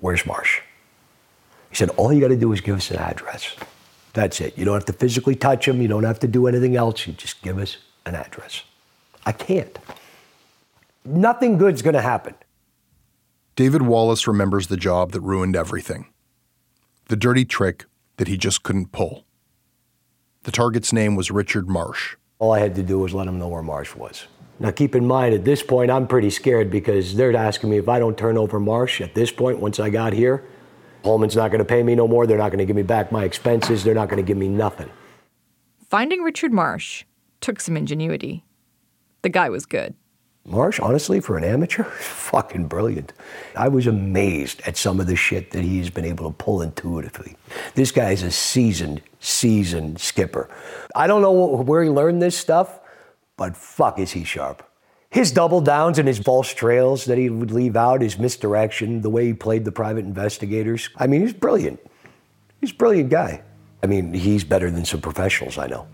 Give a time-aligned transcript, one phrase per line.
[0.00, 0.60] Where's Marsh?
[1.68, 3.54] He said, All you got to do is give us an address.
[4.12, 4.58] That's it.
[4.58, 5.80] You don't have to physically touch him.
[5.80, 7.06] You don't have to do anything else.
[7.06, 8.64] You just give us an address.
[9.24, 9.78] I can't.
[11.04, 12.34] Nothing good's going to happen.
[13.56, 16.06] David Wallace remembers the job that ruined everything
[17.08, 17.86] the dirty trick
[18.18, 19.24] that he just couldn't pull.
[20.44, 22.14] The target's name was Richard Marsh.
[22.38, 24.28] All I had to do was let him know where Marsh was.
[24.60, 27.88] Now, keep in mind, at this point, I'm pretty scared because they're asking me if
[27.88, 30.44] I don't turn over Marsh at this point, once I got here,
[31.02, 32.26] Hallman's not going to pay me no more.
[32.26, 33.82] They're not going to give me back my expenses.
[33.82, 34.90] They're not going to give me nothing.
[35.88, 37.04] Finding Richard Marsh
[37.40, 38.44] took some ingenuity.
[39.22, 39.94] The guy was good.
[40.44, 43.14] Marsh, honestly, for an amateur, fucking brilliant.
[43.56, 47.34] I was amazed at some of the shit that he's been able to pull intuitively.
[47.76, 50.50] This guy is a seasoned, seasoned skipper.
[50.94, 52.80] I don't know where he learned this stuff,
[53.40, 54.62] but fuck is he sharp.
[55.08, 59.08] His double downs and his false trails that he would leave out, his misdirection, the
[59.08, 60.90] way he played the private investigators.
[60.98, 61.80] I mean, he's brilliant.
[62.60, 63.42] He's a brilliant guy.
[63.82, 65.88] I mean, he's better than some professionals I know.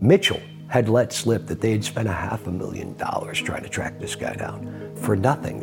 [0.00, 3.68] Mitchell had let slip that they had spent a half a million dollars trying to
[3.68, 5.60] track this guy down for nothing.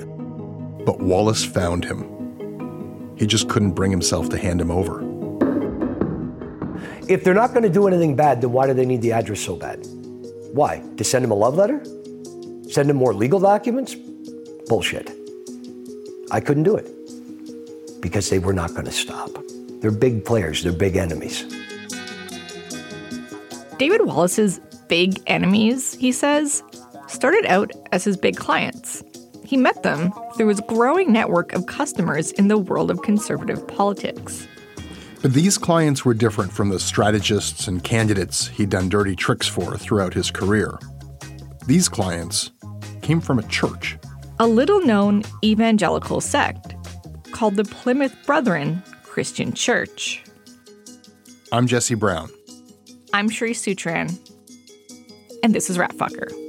[0.85, 3.13] But Wallace found him.
[3.17, 5.01] He just couldn't bring himself to hand him over.
[7.09, 9.41] If they're not going to do anything bad, then why do they need the address
[9.41, 9.85] so bad?
[10.55, 10.81] Why?
[10.95, 11.83] To send him a love letter?
[12.69, 13.93] Send him more legal documents?
[14.69, 15.11] Bullshit.
[16.31, 16.89] I couldn't do it
[17.99, 19.31] because they were not going to stop.
[19.81, 21.43] They're big players, they're big enemies.
[23.77, 26.63] David Wallace's big enemies, he says,
[27.07, 29.03] started out as his big clients.
[29.43, 34.47] He met them through his growing network of customers in the world of conservative politics.
[35.25, 39.75] But these clients were different from the strategists and candidates he'd done dirty tricks for
[39.75, 40.77] throughout his career.
[41.65, 42.51] These clients
[43.01, 43.97] came from a church,
[44.39, 46.75] a little known evangelical sect
[47.31, 50.23] called the Plymouth Brethren Christian Church.
[51.51, 52.29] I'm Jesse Brown.
[53.11, 54.15] I'm Cherise Seucharan
[55.41, 56.44] and this is Ratfucker.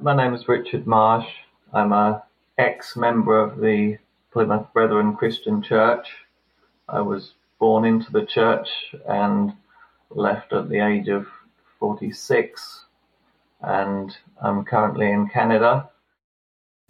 [0.00, 1.26] My name is Richard Marsh.
[1.72, 2.22] I'm a
[2.56, 3.98] ex-member of the
[4.32, 6.06] Plymouth Brethren Christian Church.
[6.88, 8.68] I was born into the church
[9.08, 9.52] and
[10.10, 11.26] left at the age of
[11.80, 12.84] 46
[13.62, 15.90] and I'm currently in Canada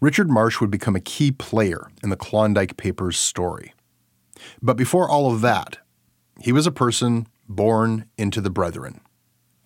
[0.01, 3.73] Richard Marsh would become a key player in the Klondike Papers story.
[4.61, 5.79] But before all of that,
[6.41, 9.01] he was a person born into the Brethren,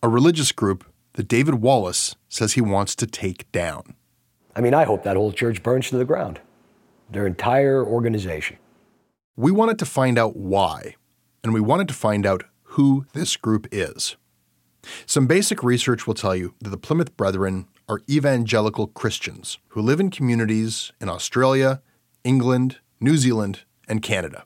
[0.00, 3.94] a religious group that David Wallace says he wants to take down.
[4.54, 6.40] I mean, I hope that whole church burns to the ground,
[7.10, 8.58] their entire organization.
[9.36, 10.96] We wanted to find out why,
[11.42, 14.16] and we wanted to find out who this group is.
[15.06, 20.00] Some basic research will tell you that the Plymouth Brethren are evangelical Christians who live
[20.00, 21.82] in communities in Australia,
[22.24, 24.44] England, New Zealand, and Canada.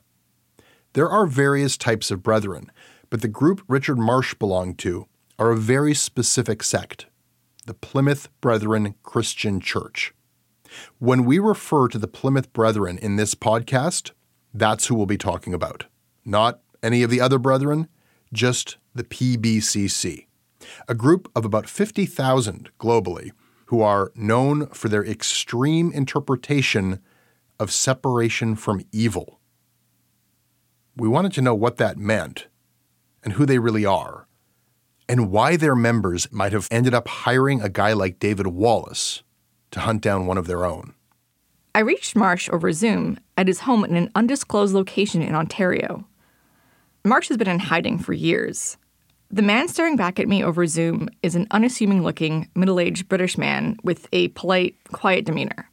[0.93, 2.71] There are various types of brethren,
[3.09, 5.07] but the group Richard Marsh belonged to
[5.39, 7.07] are a very specific sect
[7.65, 10.13] the Plymouth Brethren Christian Church.
[10.99, 14.11] When we refer to the Plymouth Brethren in this podcast,
[14.53, 15.85] that's who we'll be talking about.
[16.23, 17.89] Not any of the other brethren,
[18.31, 20.27] just the PBCC
[20.87, 23.31] a group of about 50,000 globally
[23.65, 26.99] who are known for their extreme interpretation
[27.59, 29.39] of separation from evil.
[30.95, 32.47] We wanted to know what that meant
[33.23, 34.26] and who they really are,
[35.09, 39.23] and why their members might have ended up hiring a guy like David Wallace
[39.71, 40.93] to hunt down one of their own.
[41.75, 46.07] I reached Marsh over Zoom at his home in an undisclosed location in Ontario.
[47.05, 48.77] Marsh has been in hiding for years.
[49.29, 53.37] The man staring back at me over Zoom is an unassuming looking, middle aged British
[53.37, 55.69] man with a polite, quiet demeanor.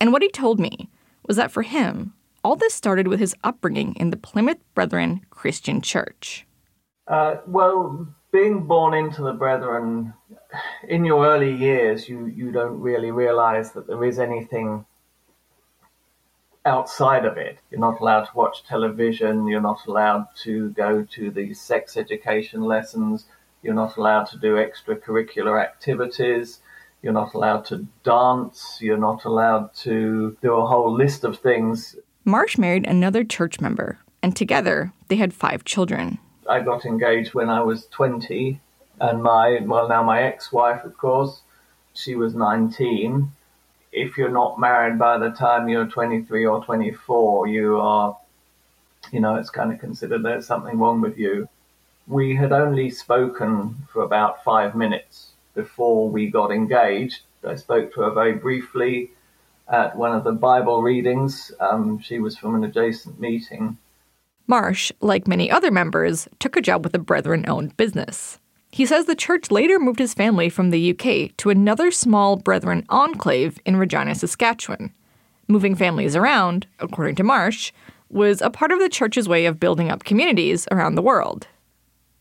[0.00, 0.90] And what he told me
[1.26, 5.80] was that for him, all this started with his upbringing in the Plymouth Brethren Christian
[5.80, 6.46] Church.
[7.06, 10.12] Uh, well, being born into the Brethren,
[10.86, 14.84] in your early years, you, you don't really realize that there is anything
[16.66, 17.58] outside of it.
[17.70, 19.46] You're not allowed to watch television.
[19.46, 23.24] You're not allowed to go to the sex education lessons.
[23.62, 26.60] You're not allowed to do extracurricular activities.
[27.00, 28.76] You're not allowed to dance.
[28.82, 31.96] You're not allowed to do a whole list of things.
[32.26, 36.18] Marsh married another church member, and together they had five children.
[36.48, 38.60] I got engaged when I was 20,
[39.00, 41.42] and my, well, now my ex wife, of course,
[41.94, 43.32] she was 19
[43.96, 48.16] if you're not married by the time you're 23 or 24, you are,
[49.10, 51.48] you know, it's kind of considered there's something wrong with you.
[52.06, 57.22] We had only spoken for about five minutes before we got engaged.
[57.42, 59.12] I spoke to her very briefly
[59.66, 61.50] at one of the Bible readings.
[61.58, 63.78] Um, she was from an adjacent meeting.
[64.46, 68.38] Marsh, like many other members, took a job with a Brethren owned business.
[68.70, 72.84] He says the church later moved his family from the UK to another small Brethren
[72.88, 74.92] enclave in Regina, Saskatchewan.
[75.48, 77.72] Moving families around, according to Marsh,
[78.10, 81.48] was a part of the church's way of building up communities around the world.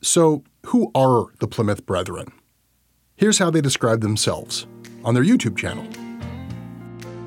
[0.01, 2.31] So, who are the Plymouth Brethren?
[3.17, 4.67] Here's how they describe themselves
[5.03, 5.85] on their YouTube channel.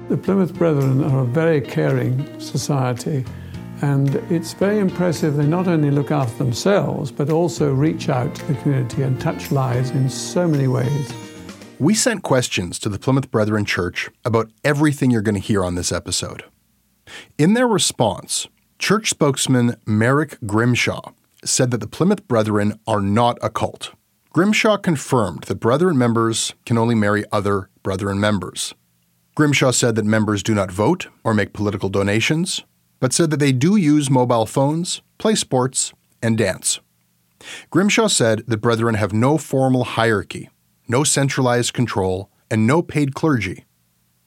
[0.08, 3.24] The Plymouth Brethren are a very caring society,
[3.82, 5.36] and it's very impressive.
[5.36, 9.50] They not only look after themselves, but also reach out to the community and touch
[9.50, 11.12] lives in so many ways.
[11.78, 15.76] We sent questions to the Plymouth Brethren Church about everything you're going to hear on
[15.76, 16.44] this episode.
[17.38, 18.48] In their response,
[18.78, 21.12] church spokesman Merrick Grimshaw
[21.44, 23.92] said that the Plymouth Brethren are not a cult.
[24.30, 28.74] Grimshaw confirmed that Brethren members can only marry other Brethren members.
[29.36, 32.64] Grimshaw said that members do not vote or make political donations,
[33.00, 35.92] but said that they do use mobile phones, play sports,
[36.22, 36.80] and dance.
[37.70, 40.50] Grimshaw said that Brethren have no formal hierarchy,
[40.88, 43.64] no centralized control, and no paid clergy.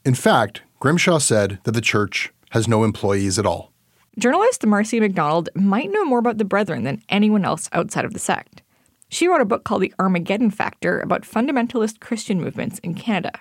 [0.05, 3.71] In fact, Grimshaw said that the church has no employees at all.
[4.17, 8.19] Journalist Marci McDonald might know more about the Brethren than anyone else outside of the
[8.19, 8.61] sect.
[9.09, 13.31] She wrote a book called The Armageddon Factor about fundamentalist Christian movements in Canada.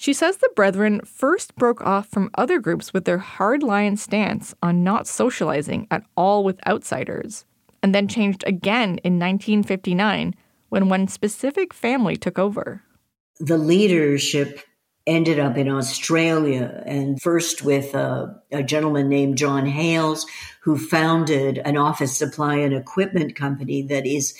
[0.00, 4.84] She says the Brethren first broke off from other groups with their hardline stance on
[4.84, 7.44] not socializing at all with outsiders,
[7.82, 10.36] and then changed again in 1959
[10.68, 12.84] when one specific family took over.
[13.40, 14.60] The leadership
[15.04, 20.26] ended up in Australia, and first with a, a, gentleman named John Hales,
[20.62, 24.32] who founded an office supply and equipment company that is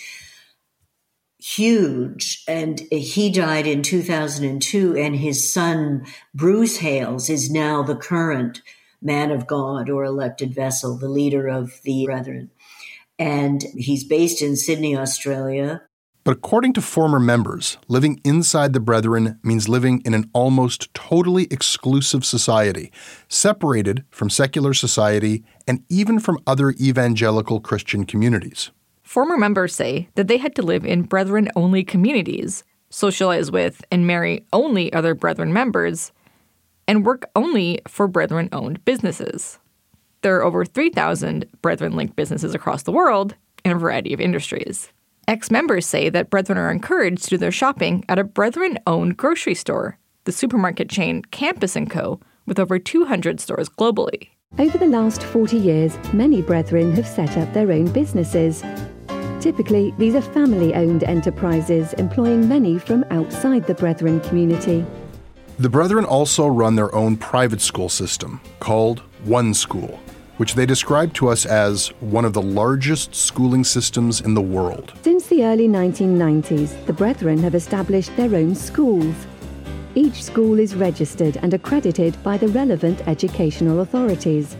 [1.39, 2.43] huge.
[2.49, 8.63] And he died in 2002, and his son, Bruce Hales, is now the current
[9.01, 12.51] man of God or elected vessel, the leader of the Brethren.
[13.19, 15.83] And he's based in Sydney, Australia.
[16.25, 21.45] But according to former members, living inside the Brethren means living in an almost totally
[21.45, 22.93] exclusive society,
[23.29, 28.71] separated from secular society and even from other evangelical Christian communities.
[29.09, 34.07] Former members say that they had to live in Brethren only communities, socialize with and
[34.07, 36.13] marry only other Brethren members,
[36.87, 39.59] and work only for Brethren owned businesses.
[40.21, 43.35] There are over 3,000 Brethren linked businesses across the world
[43.65, 44.91] in a variety of industries.
[45.27, 49.17] Ex members say that Brethren are encouraged to do their shopping at a Brethren owned
[49.17, 54.29] grocery store, the supermarket chain Campus & Co., with over 200 stores globally.
[54.59, 58.63] Over the last 40 years, many Brethren have set up their own businesses.
[59.41, 64.85] Typically, these are family owned enterprises employing many from outside the Brethren community.
[65.61, 70.01] The Brethren also run their own private school system called One School,
[70.39, 74.93] which they describe to us as one of the largest schooling systems in the world.
[75.03, 79.15] Since the early 1990s, the Brethren have established their own schools.
[79.95, 84.57] Each school is registered and accredited by the relevant educational authorities.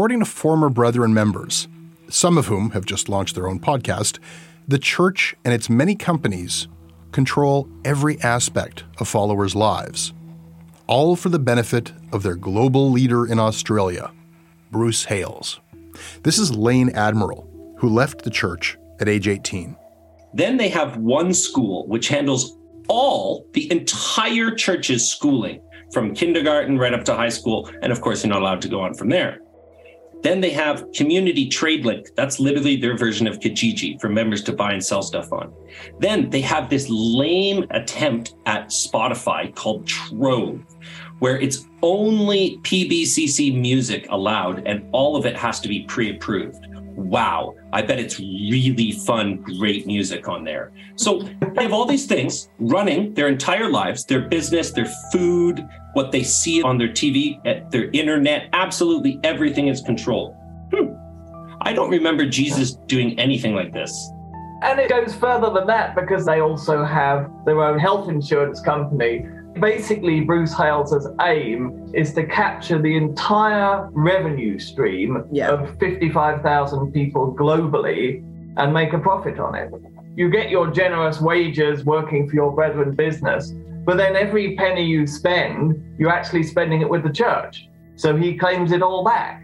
[0.00, 1.68] According to former Brethren members,
[2.08, 4.18] some of whom have just launched their own podcast,
[4.66, 6.68] the church and its many companies
[7.12, 10.14] control every aspect of followers' lives,
[10.86, 14.10] all for the benefit of their global leader in Australia,
[14.70, 15.60] Bruce Hales.
[16.22, 17.46] This is Lane Admiral,
[17.76, 19.76] who left the church at age 18.
[20.32, 22.56] Then they have one school which handles
[22.88, 25.60] all the entire church's schooling
[25.92, 27.70] from kindergarten right up to high school.
[27.82, 29.40] And of course, you're not allowed to go on from there.
[30.22, 32.08] Then they have Community Trade Link.
[32.14, 35.52] That's literally their version of Kijiji for members to buy and sell stuff on.
[35.98, 40.62] Then they have this lame attempt at Spotify called Trove,
[41.20, 46.66] where it's only PBCC music allowed and all of it has to be pre approved.
[46.96, 50.72] Wow, I bet it's really fun, great music on there.
[50.96, 51.20] So
[51.54, 56.22] they have all these things running their entire lives, their business, their food, what they
[56.22, 60.34] see on their TV, at their internet, absolutely everything is controlled.
[60.74, 60.94] Hmm.
[61.62, 64.10] I don't remember Jesus doing anything like this.
[64.62, 69.26] And it goes further than that because they also have their own health insurance company.
[69.58, 75.50] Basically, Bruce Hales' aim is to capture the entire revenue stream yeah.
[75.50, 78.24] of 55,000 people globally
[78.56, 79.70] and make a profit on it.
[80.16, 83.52] You get your generous wages working for your brethren business,
[83.84, 87.68] but then every penny you spend, you're actually spending it with the church.
[87.96, 89.42] So he claims it all back.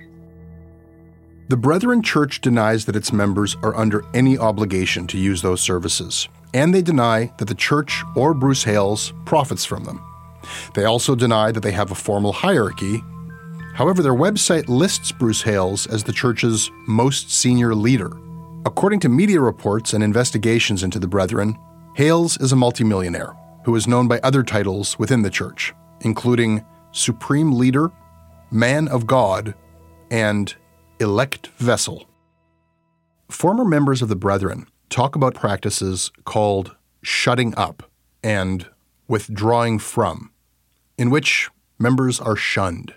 [1.49, 6.29] The Brethren Church denies that its members are under any obligation to use those services,
[6.57, 10.03] and they deny that the church or Bruce Hales profits from them.
[10.73, 13.05] They also deny that they have a formal hierarchy.
[13.75, 18.11] However, their website lists Bruce Hales as the church's most senior leader.
[18.65, 21.59] According to media reports and investigations into the Brethren,
[21.95, 23.37] Hales is a multimillionaire
[23.67, 27.93] who is known by other titles within the church, including Supreme Leader,
[28.51, 29.55] Man of God,
[30.11, 30.55] and
[31.01, 32.07] elect vessel.
[33.29, 37.91] Former members of the Brethren talk about practices called shutting up
[38.23, 38.67] and
[39.09, 40.31] withdrawing from,
[40.99, 42.95] in which members are shunned.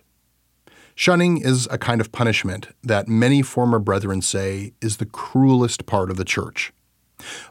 [0.96, 6.12] Shunning is a kind of punishment that many former brethren say is the cruelest part
[6.12, 6.74] of the church.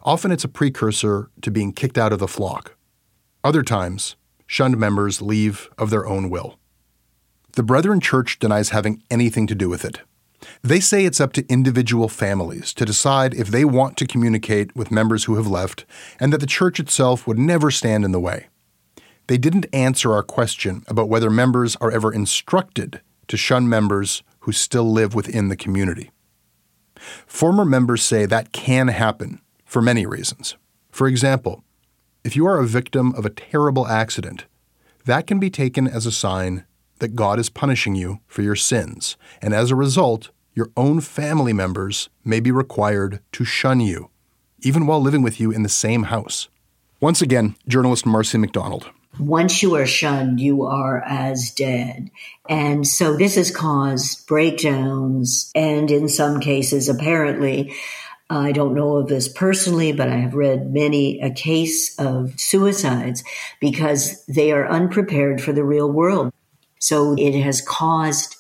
[0.03, 2.77] Often it's a precursor to being kicked out of the flock.
[3.43, 4.17] Other times,
[4.47, 6.59] shunned members leave of their own will.
[7.53, 10.01] The Brethren Church denies having anything to do with it.
[10.63, 14.91] They say it's up to individual families to decide if they want to communicate with
[14.91, 15.85] members who have left,
[16.21, 18.49] and that the church itself would never stand in the way.
[19.29, 24.53] They didn't answer our question about whether members are ever instructed to shun members who
[24.53, 26.11] still live within the community.
[27.27, 30.57] Former members say that can happen for many reasons.
[30.91, 31.63] For example,
[32.25, 34.47] if you are a victim of a terrible accident,
[35.05, 36.65] that can be taken as a sign
[36.99, 41.53] that God is punishing you for your sins, and as a result, your own family
[41.53, 44.11] members may be required to shun you,
[44.59, 46.49] even while living with you in the same house.
[47.01, 48.91] Once again, journalist Marci McDonald.
[49.21, 52.11] Once you are shunned, you are as dead.
[52.49, 57.73] And so this has caused breakdowns and in some cases, apparently,
[58.29, 63.23] I don't know of this personally, but I have read many a case of suicides
[63.61, 66.33] because they are unprepared for the real world.
[66.81, 68.35] So it has caused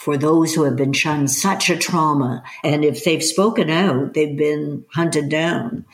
[0.00, 2.42] for those who have been shunned such a trauma.
[2.64, 5.84] And if they've spoken out, they've been hunted down.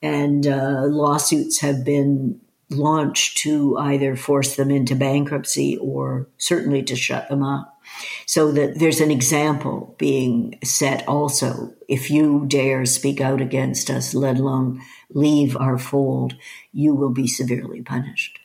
[0.00, 2.40] And uh, lawsuits have been
[2.70, 7.76] launched to either force them into bankruptcy or certainly to shut them up.
[8.24, 11.74] So that there's an example being set also.
[11.88, 14.80] If you dare speak out against us, let alone
[15.12, 16.34] leave our fold,
[16.72, 18.38] you will be severely punished.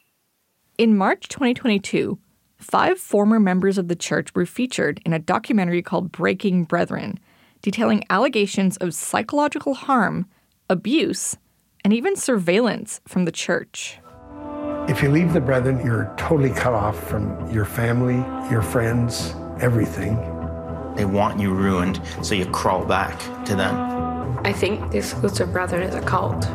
[0.79, 2.17] In March 2022,
[2.57, 7.19] five former members of the church were featured in a documentary called Breaking Brethren,
[7.61, 10.27] detailing allegations of psychological harm,
[10.69, 11.37] abuse,
[11.83, 13.99] and even surveillance from the church.
[14.87, 18.17] If you leave the Brethren, you're totally cut off from your family,
[18.51, 20.15] your friends, everything.
[20.95, 24.39] They want you ruined, so you crawl back to them.
[24.45, 26.47] I think the Exclusive Brethren is a cult.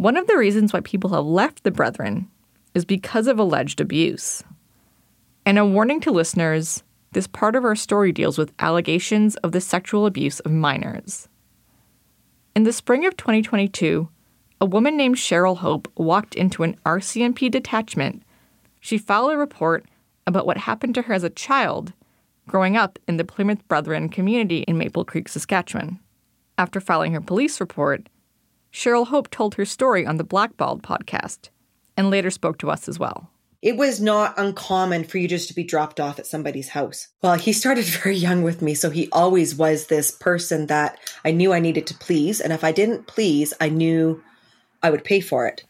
[0.00, 2.30] One of the reasons why people have left the Brethren
[2.72, 4.42] is because of alleged abuse.
[5.44, 9.60] And a warning to listeners this part of our story deals with allegations of the
[9.60, 11.28] sexual abuse of minors.
[12.56, 14.08] In the spring of 2022,
[14.58, 18.22] a woman named Cheryl Hope walked into an RCMP detachment.
[18.80, 19.84] She filed a report
[20.26, 21.92] about what happened to her as a child
[22.48, 26.00] growing up in the Plymouth Brethren community in Maple Creek, Saskatchewan.
[26.56, 28.08] After filing her police report,
[28.72, 31.50] Cheryl Hope told her story on the Blackballed podcast
[31.96, 33.30] and later spoke to us as well.
[33.62, 37.08] It was not uncommon for you just to be dropped off at somebody's house.
[37.20, 41.32] Well, he started very young with me, so he always was this person that I
[41.32, 42.40] knew I needed to please.
[42.40, 44.22] And if I didn't please, I knew
[44.82, 45.64] I would pay for it.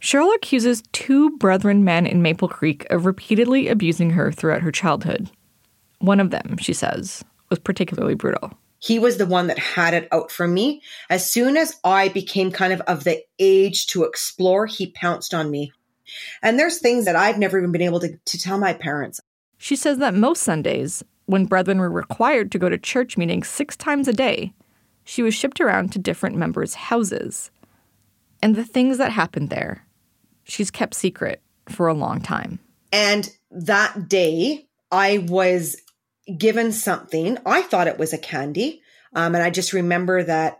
[0.00, 5.30] Cheryl accuses two brethren men in Maple Creek of repeatedly abusing her throughout her childhood.
[5.98, 8.52] One of them, she says, was particularly brutal.
[8.86, 10.80] He was the one that had it out for me.
[11.10, 15.50] As soon as I became kind of of the age to explore, he pounced on
[15.50, 15.72] me.
[16.40, 19.20] And there's things that I've never even been able to, to tell my parents.
[19.58, 23.76] She says that most Sundays, when brethren were required to go to church meetings six
[23.76, 24.52] times a day,
[25.02, 27.50] she was shipped around to different members' houses.
[28.40, 29.84] And the things that happened there,
[30.44, 32.60] she's kept secret for a long time.
[32.92, 35.76] And that day, I was
[36.36, 37.38] given something.
[37.46, 38.82] I thought it was a candy.
[39.14, 40.58] Um, and I just remember that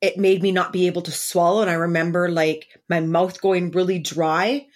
[0.00, 1.62] it made me not be able to swallow.
[1.62, 4.66] And I remember like my mouth going really dry.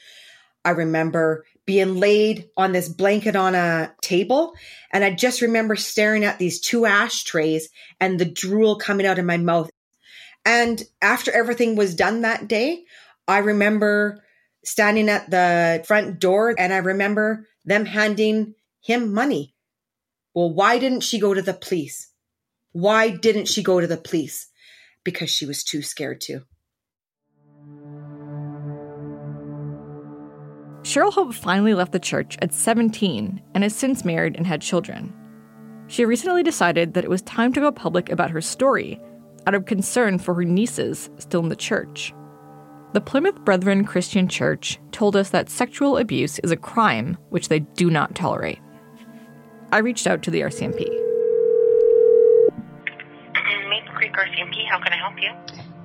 [0.65, 4.55] I remember being laid on this blanket on a table.
[4.93, 7.69] And I just remember staring at these two ashtrays
[8.01, 9.69] and the drool coming out of my mouth.
[10.45, 12.85] And after everything was done that day,
[13.27, 14.23] I remember
[14.65, 19.56] standing at the front door and I remember them handing him money.
[20.37, 22.11] Well, why didn't she go to the police?
[22.73, 24.49] Why didn't she go to the police?
[25.03, 26.43] Because she was too scared to.
[30.83, 35.11] Cheryl Hope finally left the church at 17 and has since married and had children.
[35.87, 39.01] She recently decided that it was time to go public about her story
[39.47, 42.13] out of concern for her nieces still in the church.
[42.93, 47.61] The Plymouth Brethren Christian Church told us that sexual abuse is a crime which they
[47.61, 48.59] do not tolerate.
[49.73, 50.89] I reached out to the RCMP.
[53.69, 55.31] Maple Creek RCMP, how can I help you?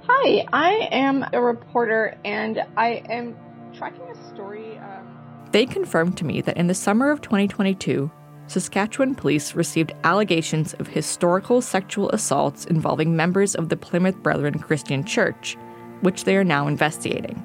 [0.07, 3.35] Hi, I am a reporter and I am
[3.73, 4.77] tracking a story.
[4.77, 5.17] Um...
[5.51, 8.11] They confirmed to me that in the summer of 2022,
[8.47, 15.03] Saskatchewan police received allegations of historical sexual assaults involving members of the Plymouth Brethren Christian
[15.03, 15.57] Church,
[16.01, 17.41] which they are now investigating.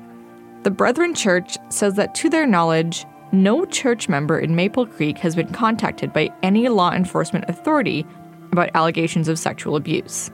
[0.64, 3.06] The Brethren Church says that to their knowledge,
[3.42, 8.06] no church member in Maple Creek has been contacted by any law enforcement authority
[8.52, 10.30] about allegations of sexual abuse.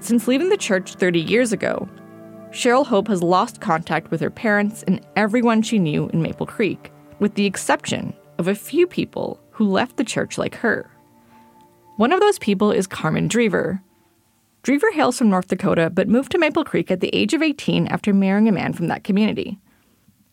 [0.00, 1.88] Since leaving the church 30 years ago,
[2.50, 6.90] Cheryl Hope has lost contact with her parents and everyone she knew in Maple Creek,
[7.18, 10.90] with the exception of a few people who left the church like her.
[11.96, 13.80] One of those people is Carmen Drever.
[14.62, 17.86] Drever hails from North Dakota but moved to Maple Creek at the age of 18
[17.88, 19.58] after marrying a man from that community.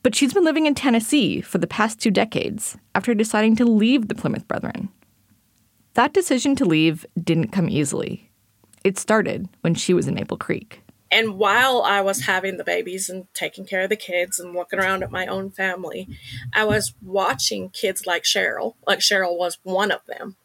[0.03, 4.09] But she's been living in Tennessee for the past two decades after deciding to leave
[4.09, 4.89] the Plymouth Brethren.
[5.93, 8.29] That decision to leave didn't come easily.
[8.83, 10.81] It started when she was in Maple Creek.
[11.09, 14.79] And while I was having the babies and taking care of the kids and looking
[14.79, 16.09] around at my own family,
[16.53, 20.35] I was watching kids like Cheryl, like Cheryl was one of them,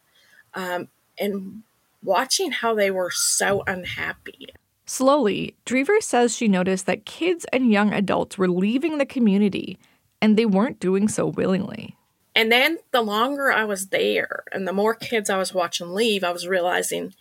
[0.53, 0.89] um,
[1.19, 1.63] and
[2.03, 4.51] watching how they were so unhappy.
[4.89, 9.79] Slowly, Drever says she noticed that kids and young adults were leaving the community
[10.23, 11.95] and they weren't doing so willingly.
[12.35, 16.25] And then the longer I was there and the more kids I was watching leave,
[16.25, 17.13] I was realizing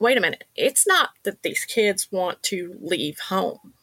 [0.00, 3.74] wait a minute, it's not that these kids want to leave home.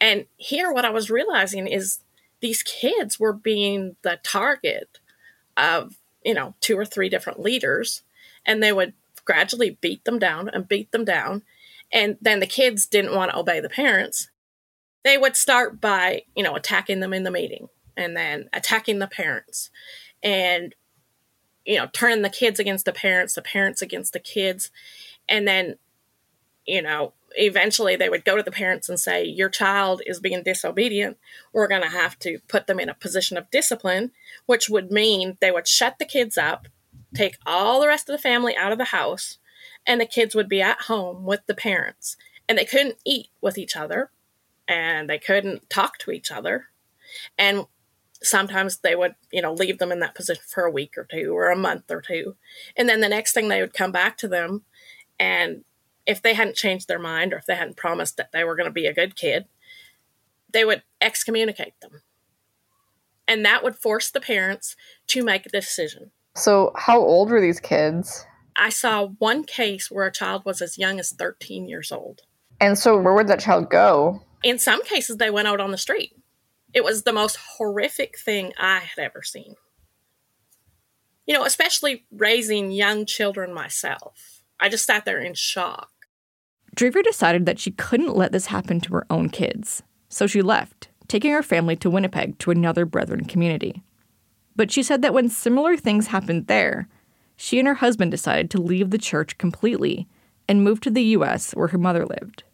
[0.00, 1.98] And here, what I was realizing is
[2.40, 5.00] these kids were being the target
[5.56, 8.02] of, you know, two or three different leaders,
[8.46, 8.94] and they would
[9.24, 11.42] gradually beat them down and beat them down.
[11.92, 14.30] And then the kids didn't want to obey the parents.
[15.04, 19.06] They would start by, you know, attacking them in the meeting and then attacking the
[19.06, 19.70] parents
[20.22, 20.74] and
[21.64, 24.70] you know, turning the kids against the parents, the parents against the kids.
[25.28, 25.76] And then,
[26.66, 30.42] you know, eventually they would go to the parents and say, Your child is being
[30.42, 31.18] disobedient.
[31.52, 34.12] We're going to have to put them in a position of discipline,
[34.46, 36.66] which would mean they would shut the kids up,
[37.14, 39.38] take all the rest of the family out of the house,
[39.86, 42.16] and the kids would be at home with the parents.
[42.48, 44.10] And they couldn't eat with each other,
[44.68, 46.66] and they couldn't talk to each other.
[47.38, 47.66] And
[48.22, 51.36] sometimes they would, you know, leave them in that position for a week or two
[51.36, 52.36] or a month or two.
[52.76, 54.62] And then the next thing they would come back to them.
[55.18, 55.64] And
[56.06, 58.68] if they hadn't changed their mind or if they hadn't promised that they were going
[58.68, 59.46] to be a good kid,
[60.52, 62.02] they would excommunicate them.
[63.28, 64.76] And that would force the parents
[65.08, 66.10] to make a decision.
[66.34, 68.26] So, how old were these kids?
[68.56, 72.22] I saw one case where a child was as young as 13 years old.
[72.60, 74.22] And so, where would that child go?
[74.42, 76.12] In some cases, they went out on the street.
[76.72, 79.54] It was the most horrific thing I had ever seen.
[81.26, 84.42] You know, especially raising young children myself.
[84.58, 85.90] I just sat there in shock.
[86.76, 90.88] Drever decided that she couldn't let this happen to her own kids, so she left,
[91.06, 93.82] taking her family to Winnipeg to another Brethren community.
[94.56, 96.88] But she said that when similar things happened there,
[97.42, 100.06] she and her husband decided to leave the church completely
[100.46, 102.44] and move to the US where her mother lived.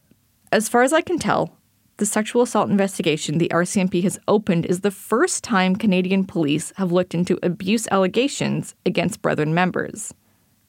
[0.51, 1.59] As far as I can tell,
[1.99, 6.91] the sexual assault investigation the RCMP has opened is the first time Canadian police have
[6.91, 10.15] looked into abuse allegations against Brethren members.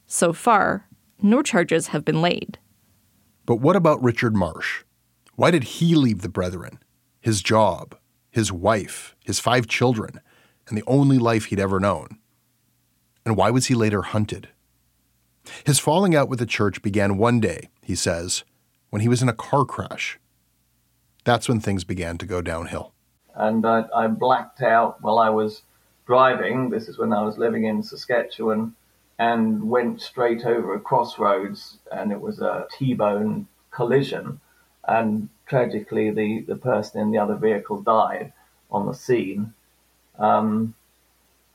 [0.06, 0.86] So far,
[1.22, 2.60] no charges have been laid.
[3.46, 4.84] But what about Richard Marsh?
[5.38, 6.80] Why did he leave the Brethren?
[7.22, 7.98] His job,
[8.30, 10.20] his wife, his five children,
[10.68, 12.19] and the only life he'd ever known.
[13.26, 14.50] And why was he later hunted?
[15.66, 18.44] His falling out with the church began one day, he says,
[18.90, 20.20] when he was in a car crash
[21.30, 22.94] that's when things began to go downhill.
[23.36, 25.62] And I, I blacked out while I was
[26.08, 26.70] driving.
[26.72, 28.74] This is when I was living in Saskatchewan
[29.20, 34.40] and went straight over a crossroads and it was a T-bone collision.
[34.88, 38.34] And tragically, the, the person in the other vehicle died
[38.72, 39.54] on the scene.
[40.18, 40.74] Um,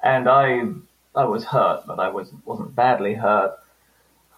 [0.02, 0.68] and I,
[1.14, 3.56] I was hurt, but I was, wasn't badly hurt.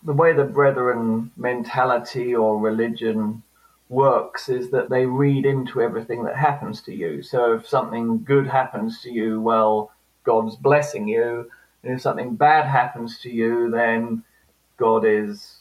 [0.02, 3.42] The way the brethren mentality or religion
[3.88, 7.22] works is that they read into everything that happens to you.
[7.22, 9.92] So if something good happens to you, well,
[10.24, 11.50] God's blessing you.
[11.82, 14.24] And if something bad happens to you, then
[14.76, 15.60] God is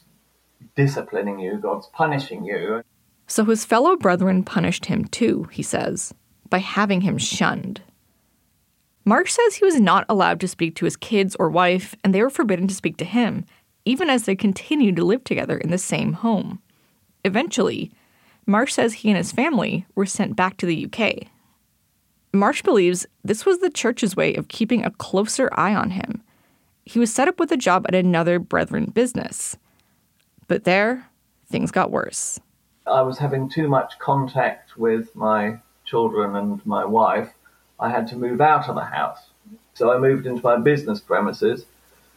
[0.76, 2.84] disciplining you, God's punishing you.
[3.28, 6.14] So his fellow brethren punished him too, he says,
[6.50, 7.82] by having him shunned.
[9.06, 12.24] Marsh says he was not allowed to speak to his kids or wife, and they
[12.24, 13.46] were forbidden to speak to him,
[13.86, 16.60] even as they continued to live together in the same home.
[17.24, 17.92] Eventually,
[18.48, 21.28] Marsh says he and his family were sent back to the UK.
[22.34, 26.24] Marsh believes this was the church's way of keeping a closer eye on him.
[26.84, 29.56] He was set up with a job at another Brethren business.
[30.48, 31.10] But there,
[31.48, 32.40] things got worse.
[32.88, 37.35] I was having too much contact with my children and my wife.
[37.80, 39.30] I had to move out of the house.
[39.74, 41.66] So I moved into my business premises,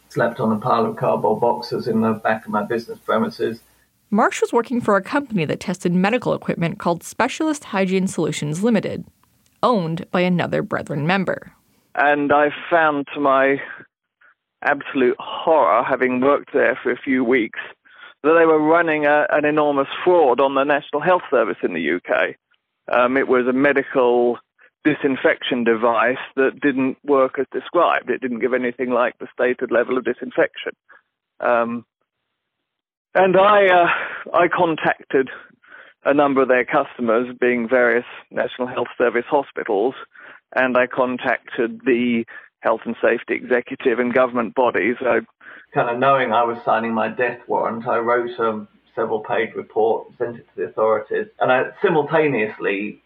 [0.09, 3.61] slept on a pile of cardboard boxes in the back of my business premises.
[4.11, 9.05] Marsh was working for a company that tested medical equipment called Specialist Hygiene Solutions Limited,
[9.62, 11.53] owned by another Brethren member.
[11.94, 13.61] And I found to my
[14.62, 17.61] absolute horror, having worked there for a few weeks,
[18.23, 21.97] that they were running a, an enormous fraud on the National Health Service in the
[21.97, 22.37] UK.
[22.90, 24.38] Um, it was a medical
[24.84, 28.10] disinfection device that didn't work as described.
[28.10, 30.72] It didn't give anything like the stated level of disinfection.
[31.40, 31.84] Um,
[33.14, 33.88] and I, uh,
[34.34, 35.28] I contacted
[36.04, 39.94] a number of their customers, being various National Health Service hospitals,
[40.54, 42.24] and I contacted the
[42.60, 44.96] health and safety executive and government bodies.
[45.00, 45.20] I,
[45.74, 50.08] kind of knowing I was signing my death warrant, I wrote a several page report,
[50.18, 53.02] sent it to the authorities, and I simultaneously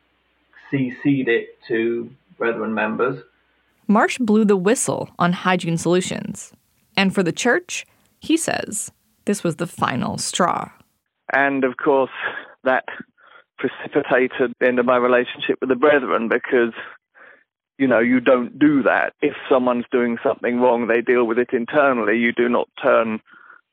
[0.72, 3.22] CC'd it to Brethren members.
[3.86, 6.52] Marsh blew the whistle on hygiene solutions.
[6.96, 7.86] And for the church,
[8.20, 8.90] he says
[9.24, 10.70] this was the final straw.
[11.32, 12.10] And of course,
[12.64, 12.84] that
[13.58, 16.72] precipitated the end of my relationship with the Brethren because
[17.78, 19.12] you know, you don't do that.
[19.22, 22.16] If someone's doing something wrong, they deal with it internally.
[22.16, 23.20] You do not turn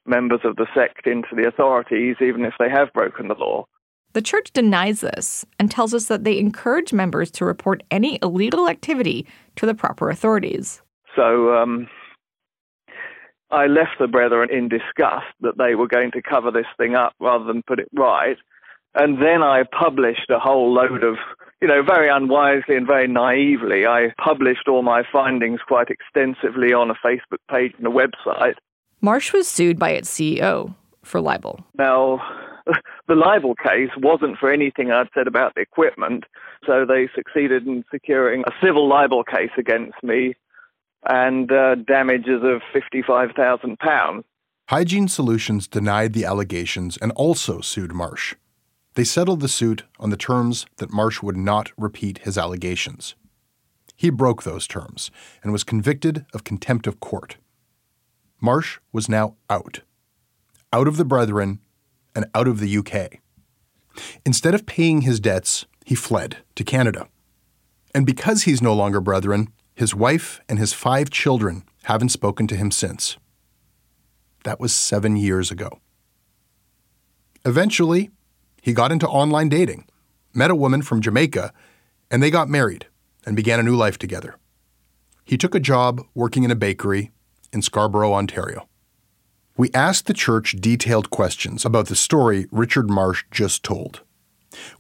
[0.05, 3.67] members of the sect into the authorities, even if they have broken the law.
[4.13, 8.67] The church denies this and tells us that they encourage members to report any illegal
[8.67, 10.81] activity to the proper authorities.
[11.15, 11.87] So um,
[13.51, 17.13] I left the brethren in disgust that they were going to cover this thing up
[17.19, 18.37] rather than put it right.
[18.95, 21.17] And then I published a whole load of,
[21.61, 26.89] you know, very unwisely and very naively, I published all my findings quite extensively on
[26.89, 28.55] a Facebook page and a website.
[29.01, 31.63] Marsh was sued by its CEO for libel.
[31.77, 32.21] Now,
[33.07, 36.25] the libel case wasn't for anything I'd said about the equipment,
[36.65, 40.35] so they succeeded in securing a civil libel case against me
[41.07, 44.23] and uh, damages of £55,000.
[44.67, 48.35] Hygiene Solutions denied the allegations and also sued Marsh.
[48.95, 53.15] They settled the suit on the terms that Marsh would not repeat his allegations.
[53.95, 55.09] He broke those terms
[55.41, 57.37] and was convicted of contempt of court.
[58.41, 59.81] Marsh was now out.
[60.71, 61.59] Out of the Brethren
[62.19, 63.21] and out of the UK.
[64.25, 67.07] Instead of paying his debts, he fled to Canada.
[67.95, 72.57] And because he's no longer Brethren, his wife and his five children haven't spoken to
[72.57, 73.15] him since.
[74.43, 75.79] That was seven years ago.
[77.45, 78.11] Eventually,
[78.61, 79.87] he got into online dating,
[80.33, 81.53] met a woman from Jamaica,
[82.11, 82.87] and they got married
[83.25, 84.35] and began a new life together.
[85.23, 87.11] He took a job working in a bakery
[87.53, 88.68] in Scarborough, Ontario.
[89.59, 94.03] We asked the church detailed questions about the story Richard Marsh just told.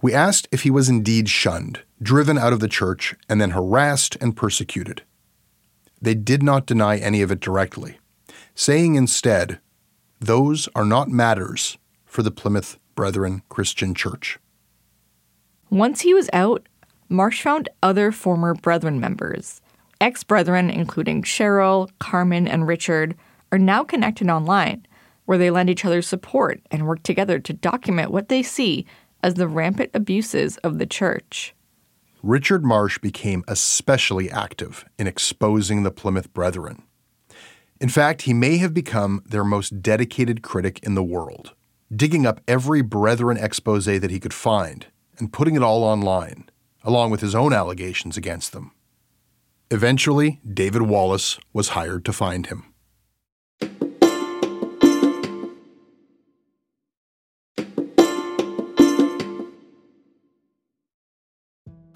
[0.01, 4.15] We asked if he was indeed shunned, driven out of the church, and then harassed
[4.21, 5.01] and persecuted.
[6.01, 7.97] They did not deny any of it directly,
[8.55, 9.59] saying instead,
[10.21, 14.39] Those are not matters for the Plymouth Brethren Christian Church.
[15.69, 16.69] Once he was out,
[17.09, 19.59] Marsh found other former Brethren members.
[19.99, 23.17] Ex Brethren, including Cheryl, Carmen, and Richard,
[23.51, 24.85] are now connected online,
[25.25, 28.85] where they lend each other support and work together to document what they see
[29.21, 31.53] as the rampant abuses of the church.
[32.21, 36.83] Richard Marsh became especially active in exposing the Plymouth Brethren.
[37.79, 41.53] In fact, he may have become their most dedicated critic in the world
[41.95, 46.49] digging up every Brethren expose that he could find and putting it all online,
[46.83, 48.71] along with his own allegations against them.
[49.71, 52.73] Eventually, David Wallace was hired to find him.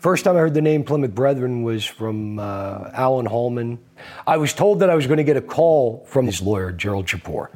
[0.04, 3.80] First time I heard the name Plymouth Brethren was from uh, Alan Hallman.
[4.28, 7.08] I was told that I was going to get a call from his lawyer, Gerald
[7.08, 7.50] Chipeur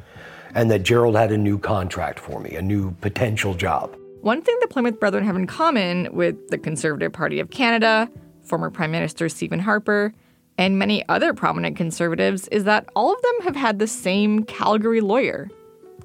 [0.54, 3.94] and that Gerald had a new contract for me, a new potential job.
[4.22, 8.10] One thing the Plymouth Brethren have in common with the Conservative Party of Canada,
[8.42, 10.12] former Prime Minister Stephen Harper,
[10.56, 15.00] and many other prominent conservatives is that all of them have had the same Calgary
[15.00, 15.48] lawyer,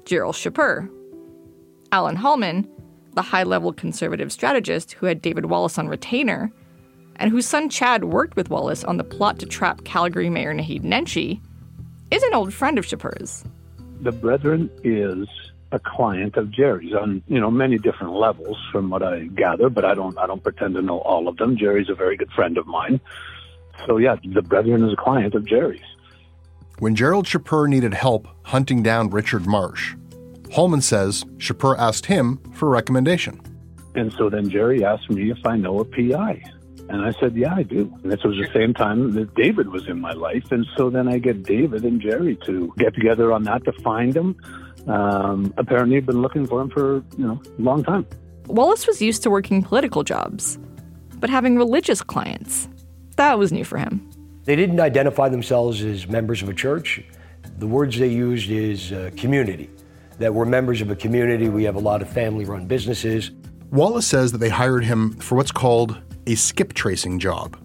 [0.04, 0.88] Gerald Chipeur.
[1.90, 2.68] Alan Hallman,
[3.14, 6.50] the high level conservative strategist who had David Wallace on retainer,
[7.16, 10.82] and whose son Chad worked with Wallace on the plot to trap Calgary Mayor Naheed
[10.82, 11.40] Nenshi,
[12.10, 13.44] is an old friend of Chipeur's.
[14.00, 15.28] The Brethren is
[15.72, 19.84] a client of Jerry's on you know many different levels from what I gather, but
[19.84, 21.56] I don't I don't pretend to know all of them.
[21.56, 23.00] Jerry's a very good friend of mine.
[23.86, 25.82] So yeah, the Brethren is a client of Jerry's.
[26.78, 29.94] When Gerald Chipeur needed help hunting down Richard Marsh,
[30.54, 33.40] Hallman says Chipeur asked him for a recommendation.
[33.96, 36.44] And so then Jerry asked me if I know a PI.
[36.88, 37.92] And I said, yeah, I do.
[38.04, 40.52] And this was the same time that David was in my life.
[40.52, 44.16] And so then I get David and Jerry to get together on that to find
[44.16, 44.36] him.
[44.86, 48.06] Um, apparently, I've been looking for him for, you know, a long time.
[48.46, 50.56] Wallace was used to working political jobs,
[51.16, 52.68] but having religious clients,
[53.16, 54.08] that was new for him.
[54.44, 57.02] They didn't identify themselves as members of a church.
[57.58, 59.70] The words they used is uh, community,
[60.18, 61.48] that we're members of a community.
[61.48, 63.30] We have a lot of family run businesses.
[63.70, 67.58] Wallace says that they hired him for what's called a skip tracing job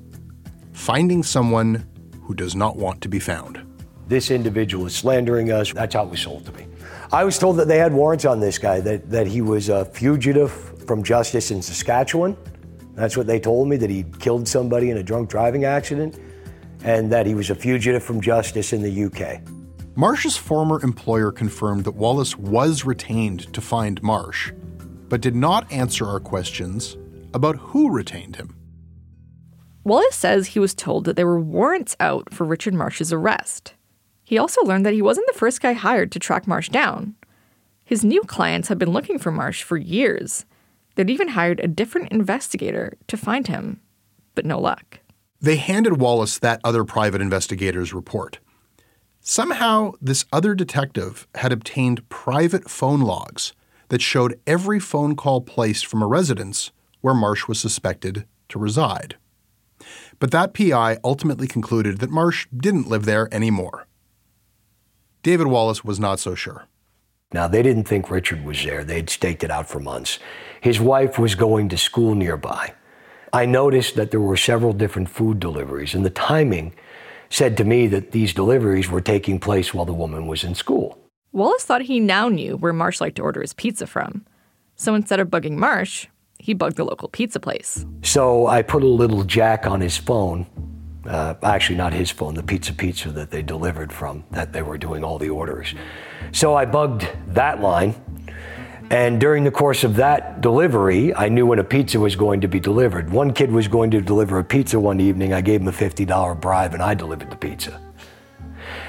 [0.80, 1.86] finding someone
[2.24, 3.62] who does not want to be found.
[4.08, 5.74] This individual is slandering us.
[5.74, 6.68] That's how it was sold to me.
[7.12, 9.84] I was told that they had warrants on this guy, that, that he was a
[9.84, 10.52] fugitive
[10.88, 12.38] from justice in Saskatchewan.
[12.94, 16.18] That's what they told me, that he killed somebody in a drunk driving accident,
[16.84, 19.42] and that he was a fugitive from justice in the UK.
[19.96, 24.52] Marsh's former employer confirmed that Wallace was retained to find Marsh,
[25.10, 26.96] but did not answer our questions
[27.34, 28.56] about who retained him.
[29.84, 33.74] Wallace says he was told that there were warrants out for Richard Marsh's arrest.
[34.24, 37.16] He also learned that he wasn't the first guy hired to track Marsh down.
[37.84, 40.46] His new clients had been looking for Marsh for years.
[40.96, 43.82] They'd even hired a different investigator to find him,
[44.36, 45.00] but no luck.
[45.42, 48.40] They handed Wallace that other private investigator's report.
[49.30, 53.54] Somehow, this other detective had obtained private phone logs
[53.90, 59.18] that showed every phone call placed from a residence where Marsh was suspected to reside.
[60.18, 63.86] But that PI ultimately concluded that Marsh didn't live there anymore.
[65.22, 66.66] David Wallace was not so sure.
[67.32, 68.84] Now, they didn't think Richard was there.
[68.84, 70.18] They'd staked it out for months.
[70.60, 72.74] His wife was going to school nearby.
[73.32, 76.74] I noticed that there were several different food deliveries, and the timing
[77.30, 80.98] said to me that these deliveries were taking place while the woman was in school.
[81.32, 84.26] Wallace thought he now knew where Marsh liked to order his pizza from.
[84.76, 86.08] So instead of bugging Marsh,
[86.40, 87.86] he bugged the local pizza place.
[88.02, 90.48] So I put a little jack on his phone.
[91.06, 94.78] Uh, actually, not his phone, the pizza pizza that they delivered from, that they were
[94.78, 95.74] doing all the orders.
[96.32, 97.96] So I bugged that line.
[98.90, 102.48] And during the course of that delivery, I knew when a pizza was going to
[102.48, 103.12] be delivered.
[103.12, 105.32] One kid was going to deliver a pizza one evening.
[105.32, 107.80] I gave him a $50 bribe and I delivered the pizza.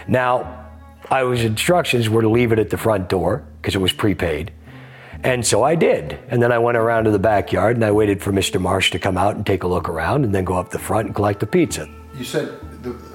[0.08, 0.68] Now,
[1.10, 4.52] I was instructions were to leave it at the front door because it was prepaid.
[5.22, 6.18] And so I did.
[6.28, 8.58] And then I went around to the backyard and I waited for Mr.
[8.58, 11.08] Marsh to come out and take a look around and then go up the front
[11.08, 11.86] and collect the pizza.
[12.16, 12.58] You said,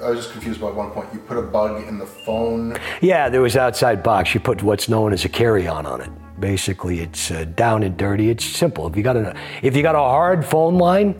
[0.04, 1.08] I was just confused about one point.
[1.12, 2.76] You put a bug in the phone?
[3.00, 4.34] Yeah, there was outside box.
[4.34, 6.10] You put what's known as a carry-on on it.
[6.38, 8.30] Basically, it's uh, down and dirty.
[8.30, 8.86] It's simple.
[8.86, 11.14] If you got a if you got a hard phone line,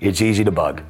[0.00, 0.82] it's easy to bug.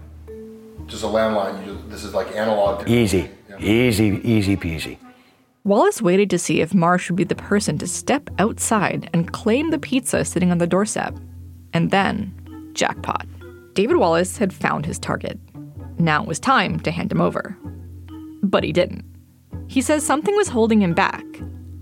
[0.87, 1.65] Just a landline.
[1.65, 2.89] Just, this is like analog.
[2.89, 3.59] Easy, yeah.
[3.59, 4.99] easy, easy peasy.
[5.65, 9.71] Wallace waited to see if Marsh would be the person to step outside and claim
[9.71, 11.15] the pizza sitting on the doorstep.
[11.75, 13.27] And then, jackpot.
[13.75, 15.39] David Wallace had found his target.
[15.99, 17.57] Now it was time to hand him over.
[18.43, 19.05] But he didn't.
[19.67, 21.25] He says something was holding him back.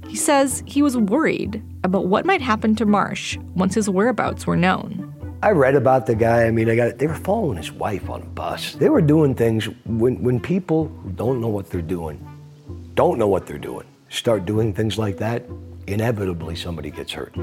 [0.08, 4.56] He says he was worried about what might happen to Marsh once his whereabouts were
[4.56, 5.12] known.
[5.42, 6.44] I read about the guy.
[6.44, 8.74] I mean, I got they were following his wife on a bus.
[8.74, 12.18] They were doing things when when people who don't know what they're doing
[12.96, 15.44] don't know what they're doing, start doing things like that,
[15.86, 17.34] inevitably somebody gets hurt.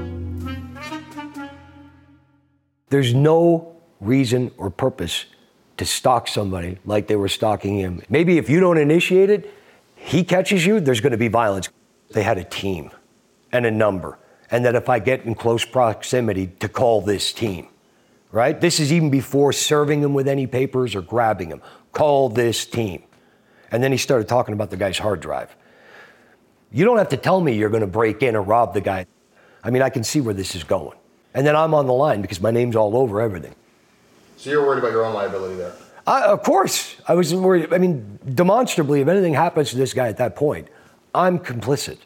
[2.90, 5.26] There's no reason or purpose
[5.76, 8.02] to stalk somebody like they were stalking him.
[8.08, 9.52] Maybe if you don't initiate it,
[9.94, 11.68] he catches you, there's going to be violence.
[12.14, 12.92] They had a team
[13.52, 14.18] and a number,
[14.50, 17.66] and that if I get in close proximity, to call this team,
[18.30, 18.58] right?
[18.60, 21.60] This is even before serving him with any papers or grabbing him.
[21.92, 23.02] Call this team.
[23.72, 25.54] And then he started talking about the guy's hard drive.
[26.70, 29.06] You don't have to tell me you're going to break in or rob the guy.
[29.64, 30.96] I mean, I can see where this is going.
[31.34, 33.56] And then I'm on the line because my name's all over everything.
[34.36, 35.72] So you're worried about your own liability there?
[36.06, 36.94] I, of course.
[37.08, 37.72] I was worried.
[37.72, 40.68] I mean, demonstrably, if anything happens to this guy at that point,
[41.14, 41.98] I'm complicit.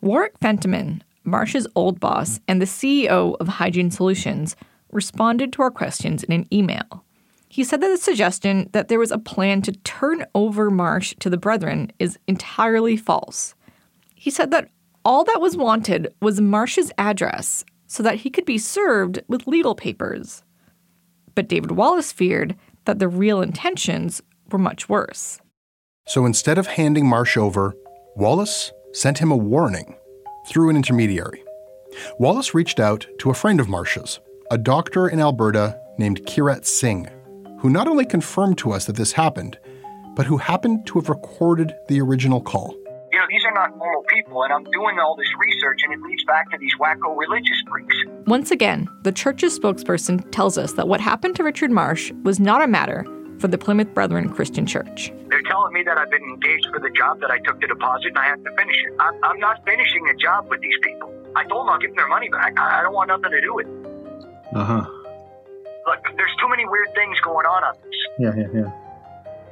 [0.00, 4.54] Warwick Fentiman, Marsh's old boss and the CEO of Hygiene Solutions,
[4.92, 7.04] responded to our questions in an email.
[7.48, 11.30] He said that the suggestion that there was a plan to turn over Marsh to
[11.30, 13.54] the Brethren is entirely false.
[14.14, 14.70] He said that
[15.04, 19.74] all that was wanted was Marsh's address so that he could be served with legal
[19.74, 20.42] papers.
[21.34, 25.40] But David Wallace feared that the real intentions were much worse.
[26.06, 27.74] So instead of handing Marsh over,
[28.16, 29.96] Wallace sent him a warning
[30.48, 31.42] through an intermediary.
[32.18, 34.20] Wallace reached out to a friend of Marsh's,
[34.52, 37.08] a doctor in Alberta named Kirat Singh,
[37.58, 39.58] who not only confirmed to us that this happened,
[40.14, 42.76] but who happened to have recorded the original call.
[43.12, 46.00] You know, these are not normal people, and I'm doing all this research, and it
[46.08, 47.96] leads back to these wacko religious freaks.
[48.28, 52.62] Once again, the church's spokesperson tells us that what happened to Richard Marsh was not
[52.62, 53.04] a matter
[53.44, 55.12] for the Plymouth Brethren Christian Church.
[55.28, 58.06] They're telling me that I've been engaged for the job that I took the deposit
[58.06, 58.94] and I have to finish it.
[58.98, 61.12] I'm, I'm not finishing a job with these people.
[61.36, 62.58] I told them I'll give them their money back.
[62.58, 63.86] I, I don't want nothing to do with it.
[64.54, 64.84] Uh huh.
[65.86, 67.92] Look, there's too many weird things going on on this.
[68.18, 68.72] Yeah, yeah, yeah.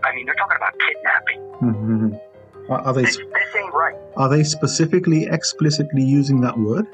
[0.03, 1.41] I mean, they're talking about kidnapping.
[1.61, 2.73] Mm-hmm.
[2.73, 3.95] Are, are they This, this ain't right.
[4.17, 6.87] are they specifically explicitly using that word?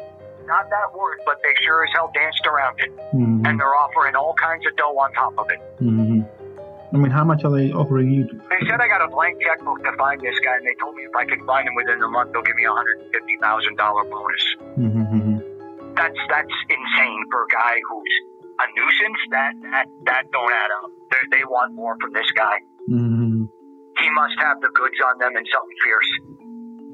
[0.47, 2.91] Not that word, but they sure as hell danced around it.
[3.15, 3.47] Mhm.
[3.47, 5.61] And they're offering all kinds of dough on top of it.
[5.81, 6.38] Mm hmm
[6.93, 8.25] I mean, how much are they offering you?
[8.25, 11.05] They said I got a blank checkbook to find this guy, and they told me
[11.05, 13.37] if I could find him within a month, they'll give me a hundred and fifty
[13.41, 14.45] thousand dollar bonus.
[14.81, 15.37] Mm-hmm.
[15.93, 18.15] That's that's insane for a guy who's
[18.57, 19.21] a nuisance.
[19.31, 20.89] That that that don't add up.
[21.13, 22.57] They they want more from this guy.
[22.89, 23.45] Mm-hmm.
[24.01, 26.13] He must have the goods on them and something fierce.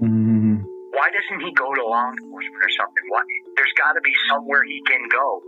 [0.02, 0.54] Mm-hmm.
[0.90, 3.04] Why doesn't he go to law enforcement or something?
[3.14, 3.26] What?
[3.54, 5.42] There's got to be somewhere he can go.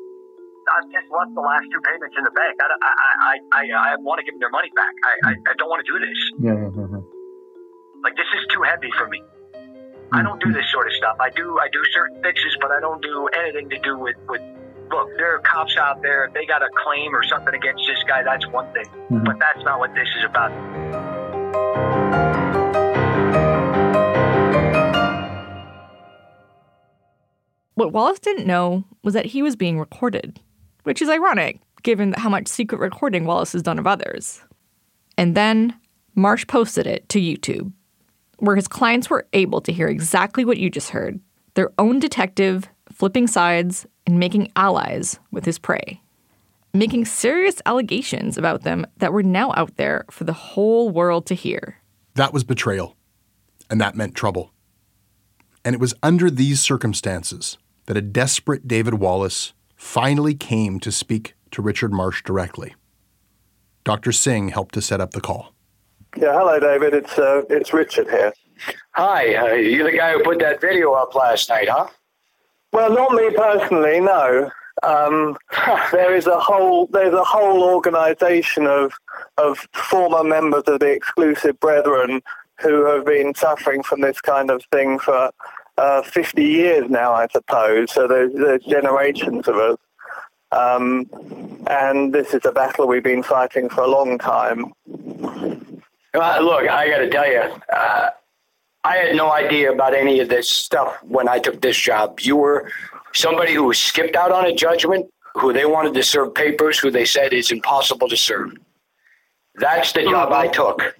[0.66, 2.58] I just lost the last two payments in the bank.
[2.58, 4.90] I, I, I, I, I want to give them their money back.
[5.06, 6.18] I, I, I don't want to do this.
[6.42, 7.06] Yeah, yeah, yeah, yeah.
[8.02, 9.22] Like this is too heavy for me.
[10.12, 11.16] I don't do this sort of stuff.
[11.18, 14.42] I do I do certain fixes, but I don't do anything to do with with.
[14.90, 16.26] Look, there are cops out there.
[16.26, 18.86] If they got a claim or something against this guy, that's one thing.
[18.86, 19.24] Mm-hmm.
[19.24, 20.52] But that's not what this is about.
[27.74, 30.40] What Wallace didn't know was that he was being recorded,
[30.86, 34.40] which is ironic given how much secret recording Wallace has done of others.
[35.18, 35.74] And then
[36.14, 37.72] Marsh posted it to YouTube,
[38.38, 41.18] where his clients were able to hear exactly what you just heard
[41.54, 46.00] their own detective flipping sides and making allies with his prey,
[46.72, 51.34] making serious allegations about them that were now out there for the whole world to
[51.34, 51.80] hear.
[52.14, 52.96] That was betrayal,
[53.68, 54.52] and that meant trouble.
[55.64, 59.52] And it was under these circumstances that a desperate David Wallace
[59.86, 62.74] finally came to speak to Richard Marsh directly.
[63.84, 64.10] Dr.
[64.10, 65.54] Singh helped to set up the call.
[66.16, 66.92] Yeah, hello, David.
[66.92, 68.32] It's uh, it's Richard here.
[68.92, 71.86] Hi, uh, you the guy who put that video up last night, huh?
[72.72, 74.50] Well, not me personally, no.
[74.82, 75.36] Um,
[75.92, 78.92] there is a whole there's a whole organisation of
[79.38, 82.22] of former members of the Exclusive Brethren
[82.60, 85.30] who have been suffering from this kind of thing for
[85.78, 87.92] uh, 50 years now, I suppose.
[87.92, 89.78] So there's, there's generations of us.
[90.52, 91.10] Um,
[91.66, 94.72] and this is a battle we've been fighting for a long time.
[94.88, 98.10] Uh, look, I got to tell you, uh,
[98.84, 102.20] I had no idea about any of this stuff when I took this job.
[102.20, 102.70] You were
[103.12, 107.04] somebody who skipped out on a judgment, who they wanted to serve papers, who they
[107.04, 108.52] said is impossible to serve.
[109.56, 110.96] That's the job I took.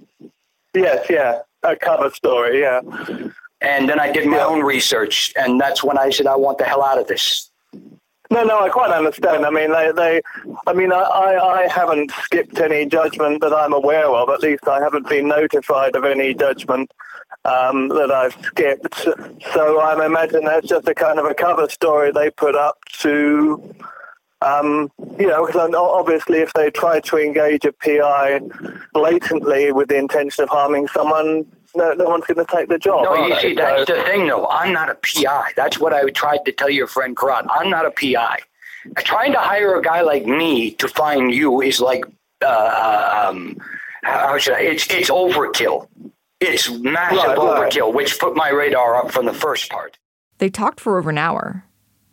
[0.75, 2.81] Yes, yeah, a cover story, yeah.
[3.61, 6.65] And then I did my own research, and that's when I said, I want the
[6.65, 7.51] hell out of this.
[8.31, 9.47] No, no, I quite understand.
[9.47, 10.21] I mean, they, they
[10.67, 14.29] I mean, I, I, I haven't skipped any judgment that I'm aware of.
[14.31, 16.91] At least I haven't been notified of any judgment
[17.45, 19.07] um, that I've skipped.
[19.53, 23.75] So I imagine that's just a kind of a cover story they put up to,
[24.43, 28.41] um, you know, because obviously if they try to engage a PI
[28.93, 33.05] blatantly with the intention of harming someone, no, no one's going to take the job.
[33.05, 33.41] No, you they?
[33.41, 34.47] see, that's So- the thing, though.
[34.49, 35.53] I'm not a PI.
[35.57, 37.47] That's what I tried to tell your friend Kirat.
[37.51, 38.39] I'm not a PI.
[38.99, 42.05] Trying to hire a guy like me to find you is like,
[42.45, 43.57] uh, um,
[44.03, 44.61] how should I?
[44.61, 45.89] It's it's overkill.
[46.41, 47.39] It's massive Right, right.
[47.39, 49.99] overkill, which put my radar up from the first part.
[50.39, 51.65] They talked for over an hour,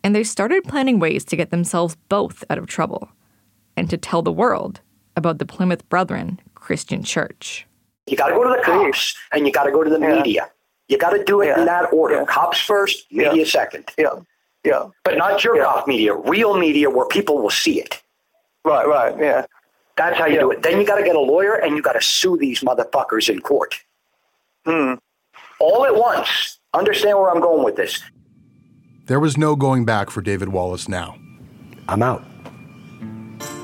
[0.03, 3.09] and they started planning ways to get themselves both out of trouble
[3.77, 4.79] and to tell the world
[5.15, 7.67] about the Plymouth Brethren Christian Church.
[8.07, 10.49] You got to go to the cops, and you got to go to the media.
[10.87, 13.89] You got to do it in that order: cops first, media second.
[13.97, 14.15] Yeah,
[14.63, 14.89] yeah.
[15.03, 18.01] But not jerk off media, real media where people will see it.
[18.65, 19.45] Right, right, yeah.
[19.95, 20.63] That's how you do it.
[20.63, 23.41] Then you got to get a lawyer and you got to sue these motherfuckers in
[23.41, 23.75] court.
[24.65, 24.95] Hmm.
[25.59, 26.59] All at once.
[26.73, 28.01] Understand where I'm going with this?
[29.05, 31.15] There was no going back for David Wallace now.
[31.87, 32.23] I'm out.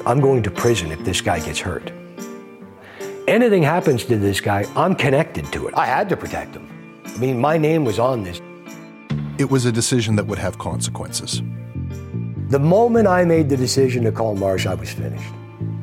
[0.06, 1.92] I'm going to prison if this guy gets hurt.
[3.30, 5.76] Anything happens to this guy, I'm connected to it.
[5.78, 6.68] I had to protect him.
[7.06, 8.42] I mean, my name was on this.
[9.38, 11.44] It was a decision that would have consequences.
[12.48, 15.32] The moment I made the decision to call Marsh, I was finished.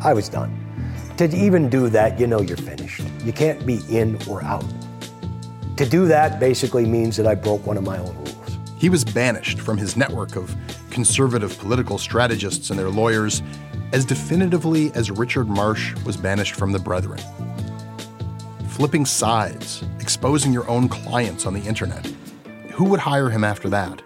[0.00, 0.58] I was done.
[1.18, 3.02] To even do that, you know you're finished.
[3.24, 4.64] You can't be in or out.
[5.76, 8.58] To do that basically means that I broke one of my own rules.
[8.76, 10.52] He was banished from his network of
[10.90, 13.40] conservative political strategists and their lawyers
[13.92, 17.20] as definitively as Richard Marsh was banished from the Brethren.
[18.68, 22.06] Flipping sides, exposing your own clients on the internet.
[22.72, 24.02] Who would hire him after that?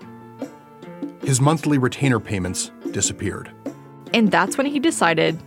[1.22, 3.50] His monthly retainer payments disappeared.
[4.12, 5.40] And that's when he decided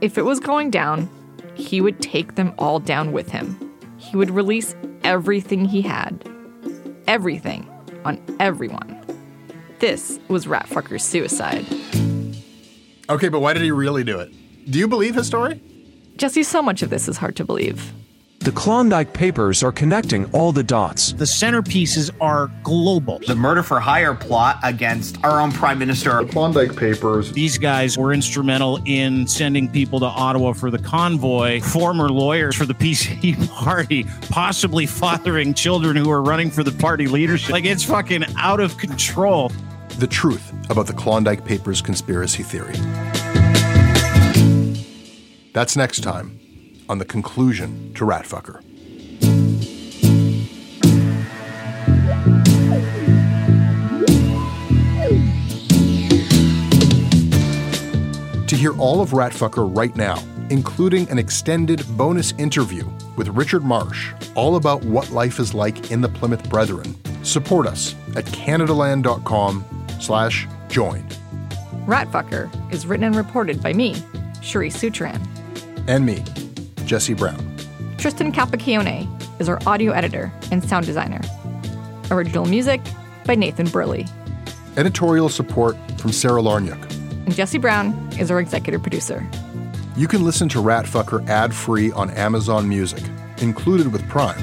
[0.00, 1.08] if it was going down,
[1.54, 3.58] he would take them all down with him.
[3.96, 6.24] He would release everything he had.
[7.06, 7.68] Everything
[8.04, 8.94] on everyone.
[9.80, 11.66] This was Ratfucker's suicide.
[13.10, 14.32] Okay, but why did he really do it?
[14.70, 15.60] Do you believe his story?
[16.16, 17.92] Jesse, so much of this is hard to believe.
[18.40, 21.12] The Klondike Papers are connecting all the dots.
[21.12, 23.18] The centerpieces are global.
[23.26, 26.22] The murder for hire plot against our own prime minister.
[26.24, 27.32] The Klondike Papers.
[27.32, 32.64] These guys were instrumental in sending people to Ottawa for the convoy, former lawyers for
[32.64, 37.50] the PC party, possibly fathering children who are running for the party leadership.
[37.50, 39.50] Like, it's fucking out of control.
[39.98, 42.76] The truth about the Klondike Papers conspiracy theory.
[45.52, 46.38] That's next time
[46.88, 48.62] on the conclusion to Ratfucker.
[58.46, 64.12] To hear all of Ratfucker right now, including an extended bonus interview with Richard Marsh,
[64.36, 66.94] all about what life is like in the Plymouth Brethren,
[67.24, 69.64] support us at canadaland.com
[70.00, 71.06] slash join.
[71.86, 73.94] Ratfucker is written and reported by me,
[74.40, 75.20] Cherise Seucharan.
[75.86, 76.22] And me,
[76.84, 77.56] Jesse Brown.
[77.96, 79.08] Tristan Capacchione
[79.40, 81.20] is our audio editor and sound designer.
[82.10, 82.80] Original music
[83.24, 84.06] by Nathan Burley.
[84.76, 86.82] Editorial support from Sarah Lawrynuik.
[87.26, 89.26] And Jesse Brown is our executive producer.
[89.96, 93.02] You can listen to Ratfucker ad free on Amazon Music,
[93.38, 94.42] included with Prime.